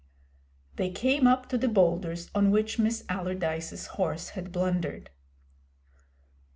They 0.77 0.89
came 0.89 1.27
up 1.27 1.47
to 1.49 1.59
the 1.59 1.67
boulders 1.67 2.31
on 2.33 2.49
which 2.49 2.79
Miss 2.79 3.05
Allardyce's 3.07 3.85
horse 3.85 4.29
had 4.29 4.51
blundered. 4.51 5.11